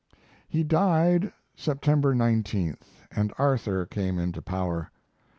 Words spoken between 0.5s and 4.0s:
died September 19th, and Arthur